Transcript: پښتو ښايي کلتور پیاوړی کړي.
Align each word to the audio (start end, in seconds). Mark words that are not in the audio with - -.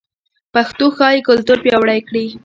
پښتو 0.53 0.85
ښايي 0.97 1.19
کلتور 1.29 1.57
پیاوړی 1.65 1.99
کړي. 2.07 2.25